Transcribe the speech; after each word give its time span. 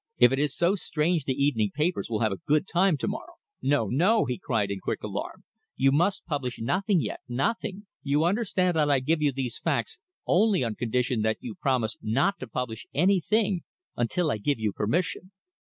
"If 0.17 0.31
it 0.31 0.39
is 0.39 0.55
so 0.57 0.73
strange 0.73 1.25
the 1.25 1.33
evening 1.35 1.69
papers 1.75 2.09
will 2.09 2.21
have 2.21 2.31
a 2.31 2.39
good 2.47 2.67
time 2.67 2.97
to 2.97 3.07
morrow." 3.07 3.33
"No, 3.61 3.85
no," 3.85 4.25
he 4.25 4.39
cried 4.39 4.71
in 4.71 4.79
quick 4.79 5.03
alarm. 5.03 5.43
"You 5.75 5.91
must 5.91 6.25
publish 6.25 6.57
nothing 6.59 6.99
yet 6.99 7.19
nothing. 7.29 7.85
You 8.01 8.23
understand 8.23 8.77
that 8.77 8.89
I 8.89 8.99
give 8.99 9.21
you 9.21 9.31
these 9.31 9.59
facts 9.59 9.99
only 10.25 10.63
on 10.63 10.73
condition 10.73 11.21
that 11.21 11.37
you 11.39 11.53
promise 11.53 11.97
not 12.01 12.39
to 12.39 12.47
publish 12.47 12.87
any 12.95 13.19
thing 13.21 13.61
until 13.95 14.31
I 14.31 14.39
give 14.39 14.57
you 14.57 14.73
permission. 14.73 15.33